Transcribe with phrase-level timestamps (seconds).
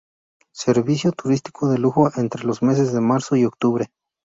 [0.55, 3.91] Servicio turístico de lujo entre los meses de marzo y octubre.